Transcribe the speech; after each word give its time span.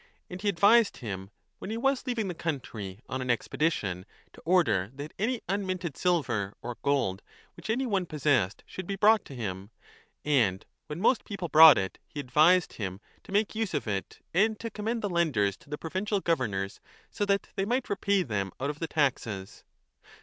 And 0.31 0.41
he 0.41 0.49
advised 0.49 0.97
him, 0.97 1.29
when 1.59 1.69
he 1.69 1.77
was 1.77 2.07
leaving 2.07 2.27
the 2.27 2.33
country 2.33 3.01
on 3.07 3.21
an 3.21 3.29
ex 3.29 3.47
pedition, 3.47 4.05
to 4.33 4.41
order 4.45 4.89
that 4.95 5.13
any 5.19 5.41
unminted 5.47 5.95
silver 5.95 6.55
or 6.63 6.77
gold 6.81 7.21
which 7.53 7.69
any 7.69 7.85
one 7.85 8.07
possessed 8.07 8.63
should 8.65 8.87
be 8.87 8.95
brought 8.95 9.23
to 9.25 9.35
him: 9.35 9.69
and 10.25 10.65
when 10.87 10.97
15 10.97 11.01
most 11.03 11.23
people 11.23 11.49
brought 11.49 11.77
it, 11.77 11.99
he 12.07 12.19
advised 12.19 12.73
him 12.73 12.99
to 13.23 13.31
make 13.31 13.53
use 13.53 13.75
ot 13.75 13.85
it 13.85 14.21
and 14.33 14.59
to 14.59 14.71
commend 14.71 15.03
the 15.03 15.07
lenders 15.09 15.55
to 15.57 15.69
the 15.69 15.77
provincial 15.77 16.19
governors 16.19 16.79
so 17.11 17.23
that 17.23 17.49
they 17.55 17.63
might 17.63 17.87
repay 17.87 18.23
them 18.23 18.51
out 18.59 18.71
of 18.71 18.79
the 18.79 18.87
taxes. 18.87 19.63